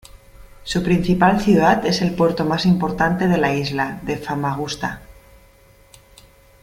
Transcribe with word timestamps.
Su 0.63 0.81
principal 0.81 1.39
ciudad 1.41 1.85
es 1.85 2.01
el 2.01 2.15
puerto 2.15 2.43
más 2.43 2.65
importante 2.65 3.27
de 3.27 3.37
la 3.37 3.53
isla, 3.53 3.99
de 4.01 4.17
Famagusta. 4.17 5.03